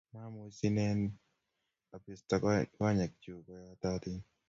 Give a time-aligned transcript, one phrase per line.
[0.13, 0.99] mamuch sinen
[1.95, 2.35] abisto
[2.75, 4.17] konyekchu koyatotin